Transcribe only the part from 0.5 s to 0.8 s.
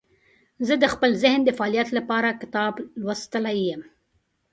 زه